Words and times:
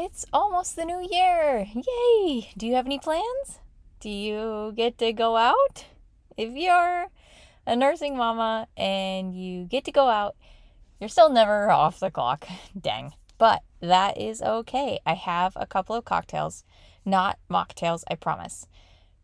It's 0.00 0.24
almost 0.32 0.76
the 0.76 0.84
new 0.84 1.04
year. 1.10 1.66
Yay! 1.74 2.52
Do 2.56 2.68
you 2.68 2.74
have 2.76 2.86
any 2.86 3.00
plans? 3.00 3.58
Do 3.98 4.08
you 4.08 4.72
get 4.76 4.96
to 4.98 5.12
go 5.12 5.36
out? 5.36 5.86
If 6.36 6.52
you're 6.52 7.08
a 7.66 7.74
nursing 7.74 8.16
mama 8.16 8.68
and 8.76 9.34
you 9.34 9.64
get 9.64 9.84
to 9.86 9.90
go 9.90 10.08
out, 10.08 10.36
you're 11.00 11.08
still 11.08 11.30
never 11.30 11.68
off 11.72 11.98
the 11.98 12.12
clock. 12.12 12.46
Dang. 12.80 13.14
But 13.38 13.62
that 13.80 14.16
is 14.16 14.40
okay. 14.40 15.00
I 15.04 15.14
have 15.14 15.54
a 15.56 15.66
couple 15.66 15.96
of 15.96 16.04
cocktails, 16.04 16.62
not 17.04 17.40
mocktails, 17.50 18.04
I 18.08 18.14
promise. 18.14 18.68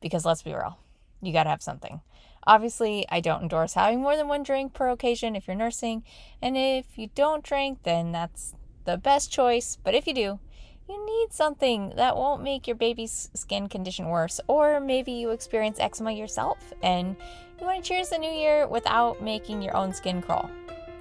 Because 0.01 0.25
let's 0.25 0.43
be 0.43 0.55
real, 0.55 0.81
you 1.23 1.33
gotta 1.33 1.51
have 1.51 1.63
something. 1.63 2.01
Obviously, 2.49 3.07
I 3.09 3.21
don't 3.21 3.43
endorse 3.43 3.75
having 3.75 4.01
more 4.01 4.17
than 4.17 4.27
one 4.27 4.43
drink 4.43 4.75
per 4.75 4.89
occasion 4.89 5.37
if 5.37 5.47
you're 5.47 5.55
nursing, 5.55 6.03
and 6.43 6.57
if 6.57 6.99
you 6.99 7.11
don't 7.15 7.45
drink, 7.45 7.85
then 7.85 8.11
that's 8.11 8.57
the 8.87 8.99
best 8.99 9.31
choice. 9.31 9.79
But 9.81 9.95
if 9.95 10.09
you 10.09 10.15
do, 10.15 10.41
you 10.89 11.07
need 11.07 11.33
something 11.33 11.93
that 11.97 12.17
won't 12.17 12.43
make 12.43 12.67
your 12.67 12.77
baby's 12.77 13.31
skin 13.35 13.69
condition 13.69 14.09
worse, 14.09 14.39
or 14.49 14.81
maybe 14.81 15.13
you 15.13 15.31
experience 15.31 15.79
eczema 15.81 16.13
yourself 16.13 16.59
and 16.83 17.17
you 17.59 17.67
want 17.67 17.83
to 17.83 17.89
cheers 17.89 18.11
the 18.11 18.19
new 18.19 18.31
year 18.31 18.67
without 18.67 19.23
making 19.23 19.63
your 19.63 19.75
own 19.75 19.95
skin 19.95 20.21
crawl. 20.21 20.51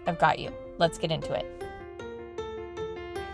I've 0.07 0.19
got 0.19 0.39
you. 0.39 0.51
Let's 0.77 0.97
get 0.97 1.11
into 1.11 1.33
it. 1.33 1.45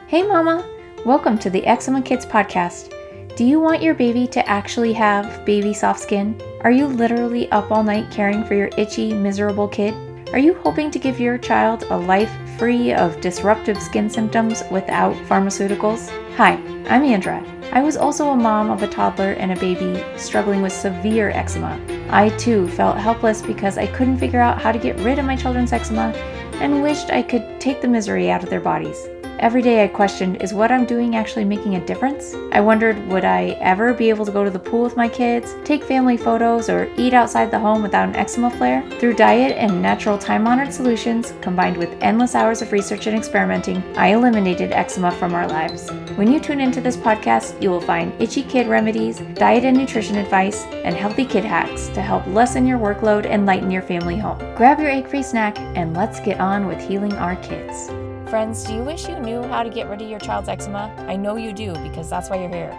Hey, 0.08 0.24
Mama! 0.24 0.68
Welcome 1.06 1.38
to 1.40 1.52
the 1.52 1.66
Eczema 1.68 2.02
Kids 2.02 2.26
podcast. 2.26 2.96
Do 3.36 3.46
you 3.46 3.60
want 3.60 3.84
your 3.84 3.94
baby 3.94 4.26
to 4.28 4.50
actually 4.50 4.94
have 4.94 5.46
baby 5.46 5.74
soft 5.74 6.00
skin? 6.00 6.42
Are 6.62 6.72
you 6.72 6.88
literally 6.88 7.50
up 7.52 7.72
all 7.72 7.84
night 7.84 8.10
caring 8.12 8.44
for 8.44 8.56
your 8.56 8.70
itchy, 8.76 9.14
miserable 9.14 9.68
kid? 9.68 9.94
Are 10.32 10.38
you 10.38 10.54
hoping 10.54 10.92
to 10.92 11.00
give 11.00 11.20
your 11.20 11.40
child 11.40 11.86
a 11.90 11.98
life 11.98 12.32
free 12.60 12.94
of 12.94 13.20
disruptive 13.20 13.82
skin 13.82 14.12
symptoms 14.12 14.62
without 14.70 15.16
pharmaceuticals? 15.26 16.12
Hi, 16.36 16.54
I'm 16.88 17.04
Andra. 17.04 17.44
I 17.72 17.82
was 17.82 17.98
also 17.98 18.30
a 18.30 18.36
mom 18.36 18.70
of 18.70 18.84
a 18.84 18.88
toddler 18.88 19.32
and 19.32 19.52
a 19.52 19.60
baby 19.60 20.04
struggling 20.18 20.62
with 20.62 20.72
severe 20.72 21.32
eczema. 21.32 21.82
I 22.12 22.30
too 22.38 22.68
felt 22.68 23.00
helpless 23.00 23.42
because 23.42 23.80
I 23.80 23.88
couldn't 23.88 24.20
figure 24.20 24.40
out 24.40 24.62
how 24.62 24.72
to 24.72 24.78
get 24.78 25.00
rid 25.00 25.18
of 25.18 25.26
my 25.26 25.36
children's 25.36 25.74
eczema 25.74 26.14
and 26.62 26.84
wished 26.84 27.10
I 27.10 27.24
could 27.24 27.60
take 27.60 27.82
the 27.82 27.88
misery 27.88 28.30
out 28.30 28.44
of 28.44 28.52
their 28.52 28.62
bodies. 28.62 29.08
Every 29.40 29.62
day 29.62 29.86
I 29.86 29.88
questioned 29.88 30.42
is 30.42 30.54
what 30.54 30.70
I'm 30.70 30.86
doing 30.86 31.16
actually 31.16 31.46
making 31.46 31.76
a 31.76 31.86
difference? 31.86 32.36
I 32.52 32.60
wondered 32.60 33.08
would 33.08 33.24
I 33.24 33.58
ever 33.62 33.94
be 33.94 34.10
able 34.10 34.26
to 34.26 34.34
go 34.34 34.44
to 34.44 34.50
the 34.50 34.60
pool 34.60 34.84
with 34.84 34.98
my 34.98 35.08
kids, 35.08 35.56
take 35.64 35.82
family 35.82 36.18
photos, 36.18 36.70
or 36.70 36.92
eat 36.98 37.14
outside 37.14 37.50
the 37.50 37.58
home 37.58 37.82
without 37.82 38.10
an 38.10 38.18
eczema 38.18 38.52
flare? 38.52 38.84
Through 39.00 39.14
diet 39.14 39.56
and 39.56 39.82
natural 39.82 40.18
time 40.18 40.46
honored 40.46 40.74
solutions, 40.74 41.34
combined 41.40 41.78
with 41.78 41.96
endless 42.02 42.36
hours 42.36 42.62
of 42.62 42.74
research 42.74 43.08
and 43.08 43.18
experimenting, 43.18 43.82
I 43.96 44.08
eliminated 44.08 44.74
eczema 44.74 45.10
from 45.12 45.34
our 45.34 45.48
lives. 45.48 45.90
When 46.18 46.30
you 46.30 46.42
tune 46.42 46.60
into 46.60 46.82
this 46.82 46.98
podcast, 46.98 47.62
you 47.62 47.70
will 47.70 47.80
find 47.80 48.12
itchy 48.22 48.44
kid 48.44 48.68
remedies, 48.68 49.20
diet 49.36 49.64
and 49.64 49.78
nutrition 49.78 50.18
advice, 50.18 50.66
and 50.84 50.94
healthy 50.94 51.24
kid 51.24 51.46
hacks 51.46 51.88
to 51.90 52.02
help 52.02 52.28
lessen 52.28 52.68
your 52.68 52.78
workload 52.78 53.26
and 53.26 53.46
lighten 53.46 53.72
your 53.72 53.84
family 53.84 54.18
home. 54.18 54.38
Grab 54.58 54.82
your 54.82 54.90
egg 54.90 55.08
free 55.08 55.24
snack 55.24 55.58
and 55.78 55.96
let's 55.96 56.20
get 56.20 56.42
on 56.42 56.68
with 56.68 56.86
healing 56.86 57.14
our 57.14 57.38
kids. 57.38 57.90
Friends, 58.30 58.64
do 58.64 58.76
you 58.76 58.84
wish 58.84 59.10
you 59.10 59.20
knew 59.20 59.42
how 59.42 59.64
to 59.64 59.72
get 59.72 59.90
rid 59.90 60.04
of 60.04 60.08
your 60.08 60.20
child's 60.20 60.50
eczema? 60.50 60.94
I 61.08 61.16
know 61.16 61.36
you 61.36 61.52
do 61.52 61.74
because 61.82 62.12
that's 62.12 62.30
why 62.30 62.36
you're 62.36 62.54
here. 62.54 62.72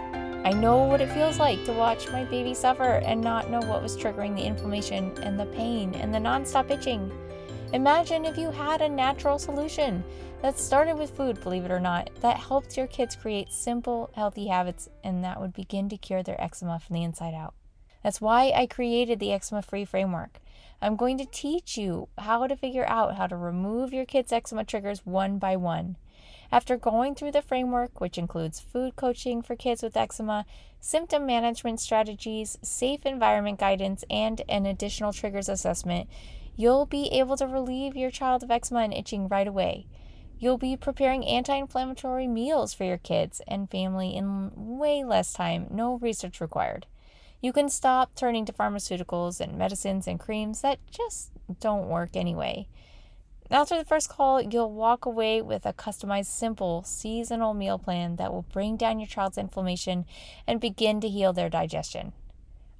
I 0.45 0.53
know 0.53 0.83
what 0.83 1.01
it 1.01 1.11
feels 1.11 1.39
like 1.39 1.65
to 1.65 1.73
watch 1.73 2.09
my 2.09 2.23
baby 2.23 2.53
suffer 2.53 3.01
and 3.03 3.19
not 3.19 3.49
know 3.49 3.59
what 3.59 3.83
was 3.83 3.97
triggering 3.97 4.33
the 4.33 4.45
inflammation 4.45 5.11
and 5.23 5.37
the 5.37 5.47
pain 5.47 5.93
and 5.95 6.13
the 6.13 6.19
nonstop 6.19 6.71
itching. 6.71 7.11
Imagine 7.73 8.23
if 8.23 8.37
you 8.37 8.49
had 8.49 8.81
a 8.81 8.87
natural 8.87 9.37
solution 9.37 10.05
that 10.41 10.57
started 10.57 10.97
with 10.97 11.17
food, 11.17 11.41
believe 11.41 11.65
it 11.65 11.71
or 11.71 11.81
not, 11.81 12.09
that 12.21 12.37
helped 12.37 12.77
your 12.77 12.87
kids 12.87 13.17
create 13.17 13.51
simple, 13.51 14.09
healthy 14.15 14.47
habits 14.47 14.87
and 15.03 15.21
that 15.25 15.41
would 15.41 15.51
begin 15.51 15.89
to 15.89 15.97
cure 15.97 16.23
their 16.23 16.41
eczema 16.41 16.79
from 16.79 16.93
the 16.93 17.03
inside 17.03 17.33
out. 17.33 17.55
That's 18.03 18.21
why 18.21 18.51
I 18.55 18.65
created 18.65 19.19
the 19.19 19.31
eczema 19.31 19.61
free 19.61 19.85
framework. 19.85 20.39
I'm 20.81 20.95
going 20.95 21.17
to 21.19 21.25
teach 21.25 21.77
you 21.77 22.07
how 22.17 22.47
to 22.47 22.55
figure 22.55 22.87
out 22.87 23.15
how 23.15 23.27
to 23.27 23.35
remove 23.35 23.93
your 23.93 24.05
kids' 24.05 24.31
eczema 24.31 24.63
triggers 24.63 25.05
one 25.05 25.37
by 25.37 25.55
one. 25.55 25.97
After 26.51 26.75
going 26.75 27.15
through 27.15 27.31
the 27.31 27.41
framework, 27.41 28.01
which 28.01 28.17
includes 28.17 28.59
food 28.59 28.95
coaching 28.95 29.41
for 29.41 29.55
kids 29.55 29.83
with 29.83 29.95
eczema, 29.95 30.45
symptom 30.79 31.25
management 31.25 31.79
strategies, 31.79 32.57
safe 32.61 33.05
environment 33.05 33.59
guidance, 33.59 34.03
and 34.09 34.41
an 34.49 34.65
additional 34.65 35.13
triggers 35.13 35.47
assessment, 35.47 36.09
you'll 36.57 36.85
be 36.85 37.07
able 37.07 37.37
to 37.37 37.47
relieve 37.47 37.95
your 37.95 38.11
child 38.11 38.43
of 38.43 38.51
eczema 38.51 38.81
and 38.81 38.93
itching 38.93 39.27
right 39.27 39.47
away. 39.47 39.85
You'll 40.39 40.57
be 40.57 40.75
preparing 40.75 41.23
anti 41.25 41.55
inflammatory 41.55 42.27
meals 42.27 42.73
for 42.73 42.83
your 42.83 42.97
kids 42.97 43.41
and 43.47 43.69
family 43.69 44.15
in 44.15 44.51
way 44.55 45.03
less 45.03 45.31
time, 45.33 45.67
no 45.69 45.99
research 45.99 46.41
required. 46.41 46.87
You 47.41 47.51
can 47.51 47.69
stop 47.69 48.13
turning 48.15 48.45
to 48.45 48.53
pharmaceuticals 48.53 49.41
and 49.41 49.57
medicines 49.57 50.07
and 50.07 50.19
creams 50.19 50.61
that 50.61 50.77
just 50.91 51.31
don't 51.59 51.89
work 51.89 52.15
anyway. 52.15 52.67
After 53.49 53.77
the 53.77 53.83
first 53.83 54.09
call, 54.09 54.41
you'll 54.41 54.71
walk 54.71 55.05
away 55.05 55.41
with 55.41 55.65
a 55.65 55.73
customized, 55.73 56.27
simple, 56.27 56.83
seasonal 56.83 57.53
meal 57.53 57.77
plan 57.79 58.15
that 58.17 58.31
will 58.31 58.43
bring 58.43 58.77
down 58.77 58.99
your 58.99 59.07
child's 59.07 59.37
inflammation 59.37 60.05
and 60.47 60.61
begin 60.61 61.01
to 61.01 61.09
heal 61.09 61.33
their 61.33 61.49
digestion. 61.49 62.13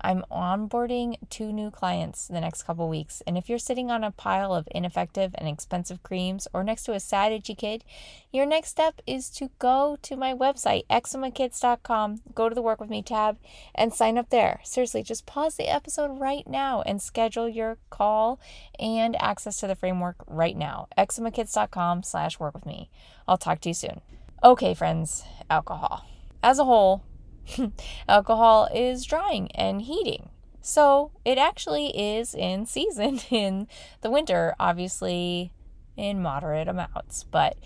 I'm 0.03 0.23
onboarding 0.31 1.15
two 1.29 1.53
new 1.53 1.71
clients 1.71 2.27
the 2.27 2.41
next 2.41 2.63
couple 2.63 2.89
weeks, 2.89 3.21
and 3.25 3.37
if 3.37 3.49
you're 3.49 3.57
sitting 3.57 3.91
on 3.91 4.03
a 4.03 4.11
pile 4.11 4.53
of 4.53 4.67
ineffective 4.71 5.33
and 5.35 5.47
expensive 5.47 6.03
creams 6.03 6.47
or 6.53 6.63
next 6.63 6.83
to 6.83 6.93
a 6.93 6.99
sad 6.99 7.31
itchy 7.31 7.55
kid, 7.55 7.83
your 8.31 8.45
next 8.45 8.69
step 8.69 9.01
is 9.05 9.29
to 9.31 9.49
go 9.59 9.97
to 10.01 10.15
my 10.15 10.33
website, 10.33 10.85
eczemakids.com, 10.87 12.21
go 12.33 12.49
to 12.49 12.55
the 12.55 12.61
Work 12.61 12.81
With 12.81 12.89
Me 12.89 13.01
tab, 13.01 13.37
and 13.75 13.93
sign 13.93 14.17
up 14.17 14.29
there. 14.29 14.59
Seriously, 14.63 15.03
just 15.03 15.25
pause 15.25 15.55
the 15.55 15.71
episode 15.71 16.19
right 16.19 16.47
now 16.47 16.81
and 16.81 17.01
schedule 17.01 17.47
your 17.47 17.77
call 17.89 18.39
and 18.79 19.15
access 19.21 19.59
to 19.59 19.67
the 19.67 19.75
framework 19.75 20.17
right 20.27 20.57
now. 20.57 20.87
eczemakids.com 20.97 22.03
slash 22.03 22.39
work 22.39 22.53
with 22.53 22.65
me. 22.65 22.89
I'll 23.27 23.37
talk 23.37 23.61
to 23.61 23.69
you 23.69 23.75
soon. 23.75 24.01
Okay, 24.43 24.73
friends, 24.73 25.23
alcohol. 25.49 26.05
As 26.41 26.57
a 26.57 26.65
whole, 26.65 27.03
alcohol 28.07 28.69
is 28.73 29.05
drying 29.05 29.51
and 29.53 29.81
heating. 29.81 30.29
So 30.61 31.11
it 31.25 31.37
actually 31.37 31.87
is 31.87 32.33
in 32.33 32.65
season 32.77 33.19
in 33.29 33.67
the 34.01 34.11
winter, 34.11 34.55
obviously 34.59 35.51
in 35.97 36.21
moderate 36.21 36.67
amounts. 36.67 37.23
But 37.23 37.57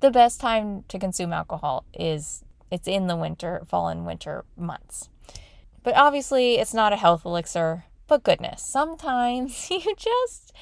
the 0.00 0.10
best 0.10 0.40
time 0.40 0.84
to 0.88 0.98
consume 0.98 1.32
alcohol 1.32 1.84
is 1.92 2.44
it's 2.70 2.88
in 2.88 3.06
the 3.06 3.16
winter, 3.16 3.62
fall 3.68 3.88
and 3.88 4.06
winter 4.06 4.44
months. 4.56 5.08
But 5.82 5.96
obviously 5.96 6.54
it's 6.56 6.74
not 6.74 6.92
a 6.92 6.96
health 6.96 7.24
elixir. 7.24 7.84
But 8.06 8.22
goodness, 8.22 8.62
sometimes 8.62 9.70
you 9.70 9.94
just 9.96 10.52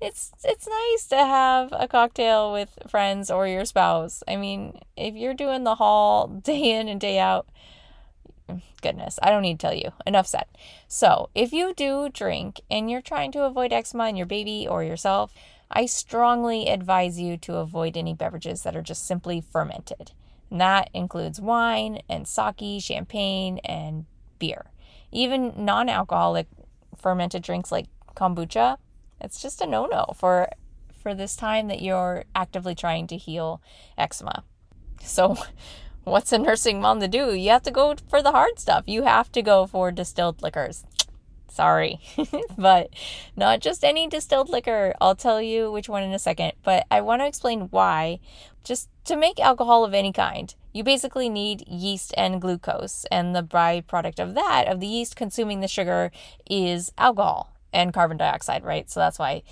it's 0.00 0.32
it's 0.44 0.68
nice 0.68 1.06
to 1.08 1.16
have 1.16 1.72
a 1.72 1.88
cocktail 1.88 2.52
with 2.52 2.78
friends 2.88 3.30
or 3.30 3.46
your 3.48 3.64
spouse. 3.64 4.22
I 4.28 4.36
mean, 4.36 4.80
if 4.96 5.14
you're 5.14 5.34
doing 5.34 5.64
the 5.64 5.76
hall 5.76 6.28
day 6.28 6.72
in 6.72 6.88
and 6.88 7.00
day 7.00 7.18
out, 7.18 7.48
goodness, 8.82 9.18
I 9.22 9.30
don't 9.30 9.42
need 9.42 9.58
to 9.58 9.66
tell 9.66 9.74
you. 9.74 9.92
Enough 10.06 10.26
said. 10.26 10.44
So, 10.88 11.30
if 11.34 11.52
you 11.52 11.74
do 11.74 12.08
drink 12.08 12.60
and 12.70 12.90
you're 12.90 13.02
trying 13.02 13.32
to 13.32 13.44
avoid 13.44 13.72
eczema 13.72 14.08
in 14.08 14.16
your 14.16 14.26
baby 14.26 14.66
or 14.68 14.84
yourself, 14.84 15.32
I 15.70 15.86
strongly 15.86 16.68
advise 16.68 17.18
you 17.18 17.36
to 17.38 17.56
avoid 17.56 17.96
any 17.96 18.14
beverages 18.14 18.62
that 18.62 18.76
are 18.76 18.82
just 18.82 19.06
simply 19.06 19.40
fermented. 19.40 20.12
And 20.50 20.60
that 20.60 20.90
includes 20.94 21.40
wine 21.40 22.00
and 22.08 22.26
sake, 22.26 22.80
champagne, 22.80 23.58
and 23.58 24.06
beer. 24.38 24.66
Even 25.10 25.52
non 25.56 25.88
alcoholic 25.88 26.46
fermented 26.96 27.42
drinks 27.42 27.72
like 27.72 27.86
kombucha, 28.14 28.78
it's 29.20 29.40
just 29.40 29.60
a 29.60 29.66
no 29.66 29.86
no 29.86 30.12
for 30.16 30.48
for 31.02 31.14
this 31.14 31.36
time 31.36 31.68
that 31.68 31.82
you're 31.82 32.24
actively 32.34 32.74
trying 32.74 33.06
to 33.08 33.16
heal 33.16 33.60
eczema. 33.96 34.44
So 35.02 35.36
what's 36.06 36.32
a 36.32 36.38
nursing 36.38 36.80
mom 36.80 37.00
to 37.00 37.08
do? 37.08 37.34
You 37.34 37.50
have 37.50 37.64
to 37.64 37.70
go 37.70 37.96
for 38.08 38.22
the 38.22 38.30
hard 38.30 38.58
stuff. 38.58 38.84
You 38.86 39.02
have 39.02 39.30
to 39.32 39.42
go 39.42 39.66
for 39.66 39.90
distilled 39.90 40.40
liquors. 40.40 40.84
Sorry, 41.48 42.00
but 42.58 42.90
not 43.34 43.60
just 43.60 43.84
any 43.84 44.06
distilled 44.06 44.48
liquor. 44.48 44.94
I'll 45.00 45.16
tell 45.16 45.42
you 45.42 45.72
which 45.72 45.88
one 45.88 46.02
in 46.02 46.12
a 46.12 46.18
second, 46.18 46.52
but 46.62 46.86
I 46.90 47.00
want 47.00 47.22
to 47.22 47.26
explain 47.26 47.62
why. 47.70 48.20
Just 48.62 48.88
to 49.06 49.16
make 49.16 49.40
alcohol 49.40 49.84
of 49.84 49.94
any 49.94 50.12
kind, 50.12 50.54
you 50.72 50.84
basically 50.84 51.28
need 51.28 51.66
yeast 51.66 52.12
and 52.16 52.40
glucose, 52.40 53.04
and 53.10 53.34
the 53.34 53.42
byproduct 53.42 54.18
of 54.20 54.34
that, 54.34 54.66
of 54.68 54.80
the 54.80 54.86
yeast 54.86 55.16
consuming 55.16 55.60
the 55.60 55.68
sugar, 55.68 56.10
is 56.48 56.92
alcohol 56.98 57.52
and 57.72 57.94
carbon 57.94 58.16
dioxide, 58.16 58.64
right? 58.64 58.90
So 58.90 59.00
that's 59.00 59.18
why, 59.18 59.42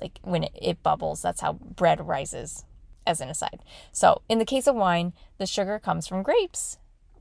like, 0.00 0.18
when 0.22 0.44
it, 0.44 0.52
it 0.54 0.82
bubbles, 0.82 1.22
that's 1.22 1.40
how 1.40 1.54
bread 1.54 2.06
rises 2.06 2.64
as 3.06 3.20
an 3.20 3.28
aside. 3.28 3.62
So, 3.92 4.22
in 4.28 4.38
the 4.38 4.44
case 4.44 4.66
of 4.66 4.74
wine, 4.74 5.12
the 5.38 5.46
sugar 5.46 5.78
comes 5.78 6.06
from 6.06 6.22
grapes, 6.22 6.78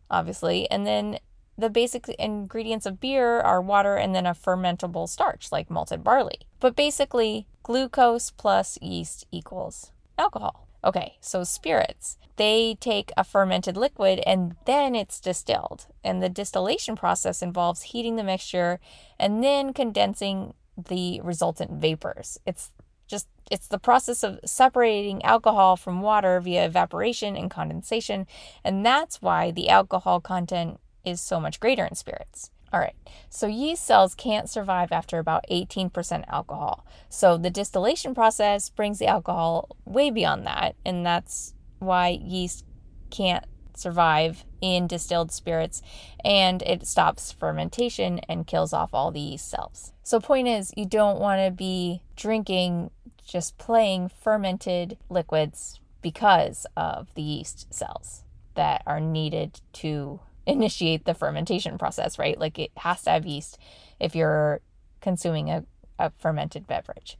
obviously, 0.09 0.69
and 0.69 0.85
then 0.85 1.19
the 1.57 1.69
basic 1.69 2.09
ingredients 2.09 2.85
of 2.85 2.99
beer 2.99 3.39
are 3.39 3.61
water 3.61 3.95
and 3.95 4.15
then 4.15 4.25
a 4.25 4.33
fermentable 4.33 5.07
starch 5.07 5.51
like 5.51 5.69
malted 5.69 6.03
barley. 6.03 6.39
But 6.59 6.75
basically, 6.75 7.47
glucose 7.63 8.31
plus 8.31 8.77
yeast 8.81 9.25
equals 9.31 9.91
alcohol. 10.17 10.67
Okay, 10.83 11.17
so 11.21 11.43
spirits. 11.43 12.17
They 12.37 12.75
take 12.79 13.11
a 13.15 13.23
fermented 13.23 13.77
liquid 13.77 14.19
and 14.25 14.55
then 14.65 14.95
it's 14.95 15.19
distilled. 15.19 15.85
And 16.03 16.23
the 16.23 16.29
distillation 16.29 16.95
process 16.95 17.43
involves 17.43 17.83
heating 17.83 18.15
the 18.15 18.23
mixture 18.23 18.79
and 19.19 19.43
then 19.43 19.73
condensing 19.73 20.55
the 20.75 21.21
resultant 21.21 21.79
vapors. 21.79 22.39
It's 22.45 22.71
just 23.11 23.27
it's 23.51 23.67
the 23.67 23.77
process 23.77 24.23
of 24.23 24.39
separating 24.45 25.23
alcohol 25.23 25.75
from 25.75 26.01
water 26.01 26.39
via 26.39 26.65
evaporation 26.65 27.35
and 27.35 27.51
condensation, 27.51 28.25
and 28.63 28.85
that's 28.85 29.21
why 29.21 29.51
the 29.51 29.69
alcohol 29.69 30.21
content 30.21 30.79
is 31.03 31.19
so 31.19 31.39
much 31.39 31.59
greater 31.59 31.85
in 31.85 31.95
spirits. 31.95 32.49
All 32.73 32.79
right, 32.79 32.95
so 33.29 33.47
yeast 33.47 33.85
cells 33.85 34.15
can't 34.15 34.49
survive 34.49 34.93
after 34.93 35.19
about 35.19 35.45
18% 35.51 36.23
alcohol. 36.29 36.85
So 37.09 37.37
the 37.37 37.49
distillation 37.49 38.15
process 38.15 38.69
brings 38.69 38.97
the 38.97 39.07
alcohol 39.07 39.75
way 39.83 40.09
beyond 40.09 40.47
that, 40.47 40.75
and 40.85 41.05
that's 41.05 41.53
why 41.79 42.17
yeast 42.21 42.63
can't 43.09 43.45
survive 43.75 44.45
in 44.61 44.87
distilled 44.87 45.31
spirits 45.31 45.81
and 46.23 46.61
it 46.63 46.85
stops 46.85 47.31
fermentation 47.31 48.19
and 48.29 48.47
kills 48.47 48.73
off 48.73 48.93
all 48.93 49.11
the 49.11 49.19
yeast 49.19 49.49
cells. 49.49 49.91
So 50.03 50.19
point 50.19 50.47
is 50.47 50.71
you 50.77 50.85
don't 50.85 51.19
want 51.19 51.43
to 51.45 51.51
be 51.51 52.03
drinking 52.15 52.91
just 53.25 53.57
playing 53.57 54.09
fermented 54.09 54.97
liquids 55.09 55.79
because 56.01 56.65
of 56.75 57.13
the 57.15 57.21
yeast 57.21 57.73
cells 57.73 58.23
that 58.55 58.81
are 58.85 58.99
needed 58.99 59.61
to 59.73 60.19
initiate 60.45 61.05
the 61.05 61.13
fermentation 61.13 61.77
process, 61.77 62.17
right? 62.17 62.39
Like 62.39 62.57
it 62.59 62.71
has 62.77 63.03
to 63.03 63.11
have 63.11 63.25
yeast 63.25 63.57
if 63.99 64.15
you're 64.15 64.61
consuming 64.99 65.49
a, 65.49 65.63
a 65.99 66.11
fermented 66.17 66.67
beverage. 66.67 67.17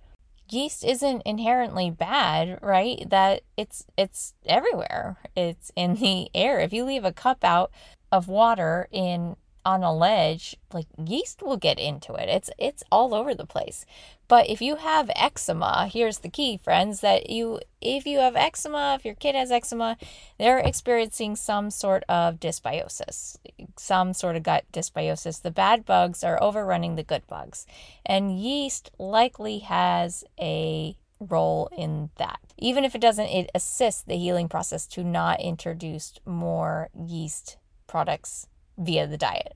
Yeast 0.50 0.83
isn't 0.83 1.21
inherently 1.25 1.89
bad, 1.89 2.59
right? 2.62 3.09
That 3.09 3.44
it's 3.56 3.86
it's 3.98 4.33
everywhere. 4.45 5.18
It's 5.33 5.71
in 5.77 5.95
the 5.95 6.30
air. 6.33 6.59
If 6.59 6.74
you 6.74 6.83
leave 6.83 7.06
a 7.06 7.13
cup 7.13 7.44
out 7.45 7.71
of 8.12 8.27
water 8.27 8.89
in 8.92 9.38
on 9.66 9.84
a 9.84 9.94
ledge, 9.94 10.56
like 10.74 10.88
yeast 11.04 11.42
will 11.42 11.58
get 11.58 11.80
into 11.80 12.13
it. 12.13 12.30
It's 12.30 12.50
it's 12.58 12.84
all 12.92 13.13
over 13.13 13.34
the 13.34 13.46
place. 13.46 13.86
But 14.28 14.50
if 14.50 14.62
you 14.62 14.78
have 14.78 15.12
eczema, 15.16 15.90
here's 15.92 16.19
the 16.19 16.30
key, 16.30 16.58
friends, 16.58 17.02
that 17.02 17.30
you 17.30 17.60
if 17.81 18.06
you 18.06 18.19
have 18.19 18.36
eczema, 18.36 18.96
if 18.96 19.06
your 19.06 19.16
kid 19.16 19.36
has 19.36 19.52
eczema, 19.52 19.98
they're 20.40 20.60
experiencing 20.60 21.36
some 21.36 21.69
sort 21.69 22.04
of 22.08 22.40
dysbiosis, 22.40 23.38
some 23.78 24.13
sort 24.13 24.36
of 24.36 24.44
gut 24.44 24.63
dysbiosis. 24.72 25.42
The 25.42 25.52
bad 25.52 25.86
bugs 25.86 26.24
are 26.24 26.42
overrunning 26.42 26.96
the 26.96 27.04
good 27.04 27.28
bugs. 27.28 27.66
And 28.06 28.40
yeast 28.40 28.90
likely 28.98 29.60
has 29.60 30.24
a 30.40 30.96
role 31.19 31.69
in 31.78 32.10
that. 32.18 32.40
Even 32.58 32.84
if 32.84 32.96
it 32.96 33.02
doesn't, 33.02 33.28
it 33.28 33.50
assists 33.54 34.04
the 34.04 34.18
healing 34.18 34.50
process 34.50 34.88
to 34.88 35.04
not 35.04 35.40
introduce 35.40 36.13
more 36.25 36.90
yeast 36.96 37.58
products 37.86 38.48
via 38.77 39.07
the 39.07 39.18
diet. 39.18 39.56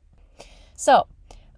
So, 0.76 1.08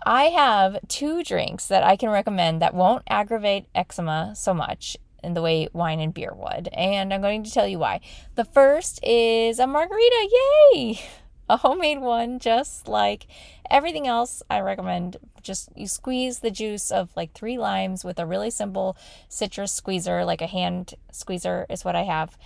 I 0.05 0.25
have 0.25 0.77
two 0.87 1.23
drinks 1.23 1.67
that 1.67 1.83
I 1.83 1.95
can 1.95 2.09
recommend 2.09 2.61
that 2.61 2.73
won't 2.73 3.03
aggravate 3.09 3.65
eczema 3.73 4.33
so 4.35 4.53
much 4.53 4.95
in 5.23 5.33
the 5.33 5.41
way 5.41 5.67
wine 5.73 5.99
and 5.99 6.13
beer 6.13 6.33
would, 6.33 6.69
and 6.69 7.13
I'm 7.13 7.21
going 7.21 7.43
to 7.43 7.51
tell 7.51 7.67
you 7.67 7.79
why. 7.79 8.01
The 8.35 8.45
first 8.45 9.03
is 9.03 9.59
a 9.59 9.67
margarita, 9.67 10.29
yay! 10.73 11.01
A 11.49 11.55
homemade 11.55 12.01
one, 12.01 12.39
just 12.39 12.89
like 12.89 13.25
everything 13.69 14.05
else 14.05 14.43
I 14.49 14.59
recommend. 14.59 15.15
Just 15.41 15.69
you 15.77 15.87
squeeze 15.87 16.39
the 16.39 16.51
juice 16.51 16.91
of 16.91 17.09
like 17.15 17.31
three 17.31 17.57
limes 17.57 18.03
with 18.03 18.19
a 18.19 18.25
really 18.25 18.49
simple 18.49 18.97
citrus 19.29 19.71
squeezer, 19.71 20.25
like 20.25 20.41
a 20.41 20.47
hand 20.47 20.95
squeezer 21.09 21.65
is 21.69 21.85
what 21.85 21.95
I 21.95 22.03
have. 22.03 22.37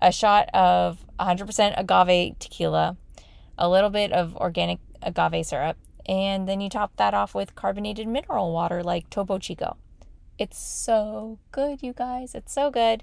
A 0.00 0.12
shot 0.12 0.48
of 0.54 1.04
100% 1.18 1.74
agave 1.76 2.38
tequila, 2.38 2.96
a 3.58 3.68
little 3.68 3.90
bit 3.90 4.12
of 4.12 4.36
organic 4.36 4.78
agave 5.02 5.46
syrup, 5.46 5.76
and 6.06 6.48
then 6.48 6.60
you 6.60 6.68
top 6.68 6.96
that 6.96 7.14
off 7.14 7.34
with 7.34 7.54
carbonated 7.54 8.06
mineral 8.06 8.52
water 8.52 8.82
like 8.82 9.10
Topo 9.10 9.38
Chico. 9.38 9.76
It's 10.38 10.58
so 10.58 11.38
good, 11.50 11.82
you 11.82 11.92
guys. 11.92 12.34
It's 12.34 12.52
so 12.52 12.70
good. 12.70 13.02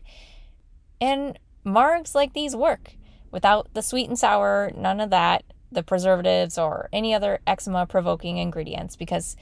And 1.02 1.40
margs 1.66 2.14
like 2.14 2.34
these 2.34 2.56
work 2.56 2.96
without 3.32 3.74
the 3.74 3.82
sweet 3.82 4.08
and 4.08 4.18
sour, 4.18 4.72
none 4.76 5.00
of 5.00 5.10
that, 5.10 5.44
the 5.72 5.84
preservatives 5.84 6.58
or 6.58 6.88
any 6.94 7.14
other 7.14 7.40
eczema 7.48 7.86
provoking 7.86 8.38
ingredients 8.38 8.96
because 8.96 9.36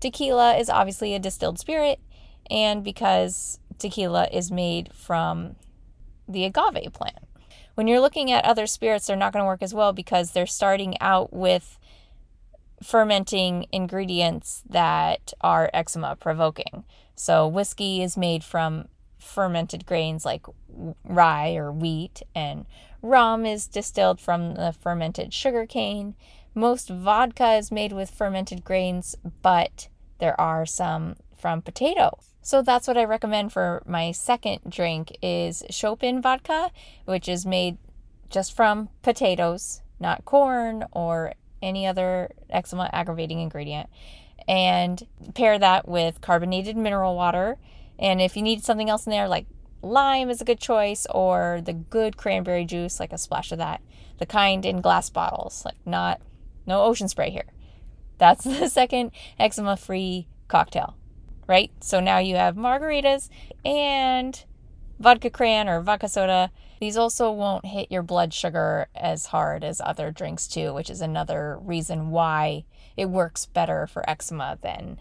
tequila 0.00 0.56
is 0.56 0.68
obviously 0.68 1.14
a 1.14 1.18
distilled 1.18 1.58
spirit 1.58 2.00
and 2.50 2.84
because 2.84 3.60
tequila 3.78 4.28
is 4.32 4.50
made 4.50 4.92
from 4.92 5.56
the 6.28 6.44
agave 6.44 6.92
plant 6.92 7.18
when 7.76 7.86
you're 7.86 8.00
looking 8.00 8.32
at 8.32 8.44
other 8.44 8.66
spirits, 8.66 9.06
they're 9.06 9.16
not 9.16 9.34
going 9.34 9.42
to 9.42 9.46
work 9.46 9.62
as 9.62 9.74
well 9.74 9.92
because 9.92 10.32
they're 10.32 10.46
starting 10.46 11.00
out 11.00 11.32
with 11.32 11.78
fermenting 12.82 13.66
ingredients 13.70 14.62
that 14.68 15.34
are 15.42 15.70
eczema 15.74 16.16
provoking. 16.16 16.84
So, 17.14 17.46
whiskey 17.46 18.02
is 18.02 18.16
made 18.16 18.42
from 18.42 18.88
fermented 19.18 19.84
grains 19.84 20.24
like 20.24 20.46
rye 21.04 21.54
or 21.54 21.70
wheat, 21.70 22.22
and 22.34 22.64
rum 23.02 23.44
is 23.44 23.66
distilled 23.66 24.20
from 24.20 24.54
the 24.54 24.72
fermented 24.72 25.34
sugar 25.34 25.66
cane. 25.66 26.14
Most 26.54 26.88
vodka 26.88 27.52
is 27.54 27.70
made 27.70 27.92
with 27.92 28.10
fermented 28.10 28.64
grains, 28.64 29.16
but 29.42 29.88
there 30.18 30.38
are 30.40 30.64
some 30.64 31.16
from 31.36 31.60
potato. 31.60 32.18
So 32.46 32.62
that's 32.62 32.86
what 32.86 32.96
I 32.96 33.02
recommend 33.02 33.52
for 33.52 33.82
my 33.86 34.12
second 34.12 34.60
drink 34.68 35.18
is 35.20 35.64
Chopin 35.68 36.22
vodka, 36.22 36.70
which 37.04 37.28
is 37.28 37.44
made 37.44 37.76
just 38.30 38.54
from 38.54 38.88
potatoes, 39.02 39.82
not 39.98 40.24
corn 40.24 40.84
or 40.92 41.34
any 41.60 41.88
other 41.88 42.30
eczema 42.48 42.88
aggravating 42.92 43.40
ingredient. 43.40 43.90
And 44.46 45.04
pair 45.34 45.58
that 45.58 45.88
with 45.88 46.20
carbonated 46.20 46.76
mineral 46.76 47.16
water. 47.16 47.58
And 47.98 48.20
if 48.20 48.36
you 48.36 48.42
need 48.42 48.62
something 48.62 48.88
else 48.88 49.06
in 49.06 49.10
there, 49.10 49.26
like 49.26 49.46
lime 49.82 50.30
is 50.30 50.40
a 50.40 50.44
good 50.44 50.60
choice, 50.60 51.04
or 51.10 51.60
the 51.64 51.72
good 51.72 52.16
cranberry 52.16 52.64
juice, 52.64 53.00
like 53.00 53.12
a 53.12 53.18
splash 53.18 53.50
of 53.50 53.58
that. 53.58 53.80
The 54.18 54.26
kind 54.26 54.64
in 54.64 54.82
glass 54.82 55.10
bottles, 55.10 55.64
like 55.64 55.84
not, 55.84 56.20
no 56.64 56.82
ocean 56.82 57.08
spray 57.08 57.30
here. 57.30 57.46
That's 58.18 58.44
the 58.60 58.68
second 58.68 59.10
eczema 59.36 59.76
free 59.76 60.28
cocktail 60.46 60.94
right? 61.46 61.70
So 61.80 62.00
now 62.00 62.18
you 62.18 62.36
have 62.36 62.56
margaritas 62.56 63.28
and 63.64 64.44
vodka 64.98 65.30
cran 65.30 65.68
or 65.68 65.80
vodka 65.80 66.08
soda. 66.08 66.50
These 66.80 66.96
also 66.96 67.30
won't 67.30 67.66
hit 67.66 67.90
your 67.90 68.02
blood 68.02 68.34
sugar 68.34 68.88
as 68.94 69.26
hard 69.26 69.64
as 69.64 69.80
other 69.80 70.10
drinks 70.10 70.46
too, 70.46 70.74
which 70.74 70.90
is 70.90 71.00
another 71.00 71.58
reason 71.60 72.10
why 72.10 72.64
it 72.96 73.06
works 73.06 73.46
better 73.46 73.86
for 73.86 74.08
eczema 74.08 74.58
than 74.60 75.00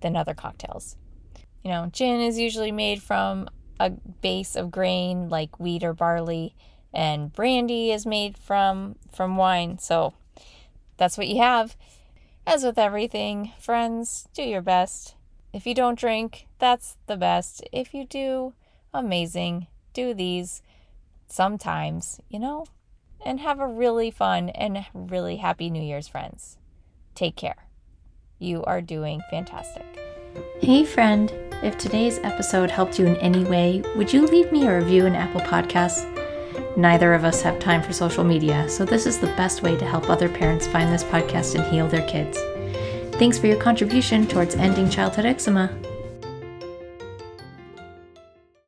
than 0.00 0.16
other 0.16 0.34
cocktails. 0.34 0.96
You 1.62 1.70
know, 1.70 1.88
gin 1.90 2.20
is 2.20 2.38
usually 2.38 2.72
made 2.72 3.02
from 3.02 3.48
a 3.80 3.90
base 3.90 4.54
of 4.54 4.70
grain 4.70 5.28
like 5.28 5.58
wheat 5.58 5.82
or 5.82 5.94
barley, 5.94 6.54
and 6.92 7.32
brandy 7.32 7.90
is 7.90 8.04
made 8.04 8.36
from 8.36 8.96
from 9.12 9.36
wine. 9.36 9.78
So 9.78 10.14
that's 10.96 11.16
what 11.16 11.28
you 11.28 11.38
have. 11.38 11.76
As 12.46 12.64
with 12.64 12.78
everything, 12.78 13.52
friends, 13.58 14.28
do 14.34 14.42
your 14.42 14.60
best. 14.60 15.14
If 15.54 15.68
you 15.68 15.74
don't 15.74 15.96
drink, 15.96 16.48
that's 16.58 16.96
the 17.06 17.16
best. 17.16 17.62
If 17.70 17.94
you 17.94 18.04
do, 18.04 18.54
amazing. 18.92 19.68
Do 19.92 20.12
these 20.12 20.62
sometimes, 21.28 22.20
you 22.28 22.40
know? 22.40 22.66
And 23.24 23.38
have 23.38 23.60
a 23.60 23.68
really 23.68 24.10
fun 24.10 24.48
and 24.48 24.84
really 24.92 25.36
happy 25.36 25.70
New 25.70 25.80
Year's, 25.80 26.08
friends. 26.08 26.58
Take 27.14 27.36
care. 27.36 27.68
You 28.40 28.64
are 28.64 28.80
doing 28.80 29.22
fantastic. 29.30 29.84
Hey, 30.60 30.84
friend. 30.84 31.32
If 31.62 31.78
today's 31.78 32.18
episode 32.24 32.72
helped 32.72 32.98
you 32.98 33.06
in 33.06 33.16
any 33.18 33.44
way, 33.44 33.80
would 33.94 34.12
you 34.12 34.26
leave 34.26 34.50
me 34.50 34.66
a 34.66 34.76
review 34.76 35.06
in 35.06 35.14
Apple 35.14 35.40
Podcasts? 35.42 36.10
Neither 36.76 37.14
of 37.14 37.24
us 37.24 37.42
have 37.42 37.60
time 37.60 37.80
for 37.80 37.92
social 37.92 38.24
media, 38.24 38.68
so 38.68 38.84
this 38.84 39.06
is 39.06 39.20
the 39.20 39.28
best 39.28 39.62
way 39.62 39.76
to 39.76 39.86
help 39.86 40.10
other 40.10 40.28
parents 40.28 40.66
find 40.66 40.92
this 40.92 41.04
podcast 41.04 41.54
and 41.54 41.72
heal 41.72 41.86
their 41.86 42.06
kids. 42.08 42.36
Thanks 43.18 43.38
for 43.38 43.46
your 43.46 43.56
contribution 43.56 44.26
towards 44.26 44.56
ending 44.56 44.90
childhood 44.90 45.24
eczema. 45.24 45.70